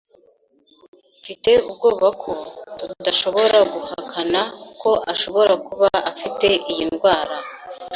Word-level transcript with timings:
Mfite 1.21 1.51
ubwoba 1.69 2.07
ko 2.21 2.31
tudashobora 2.77 3.57
guhakana 3.73 4.41
ko 4.81 4.91
ashobora 5.13 5.53
kuba 5.67 5.87
afite 6.11 6.47
iyi 6.71 6.83
ndwara. 6.89 7.35